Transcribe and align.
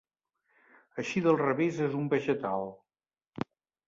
Així 1.03 1.21
del 1.25 1.37
revés 1.41 1.81
és 1.87 1.93
un 1.99 2.07
vegetal. 2.13 2.65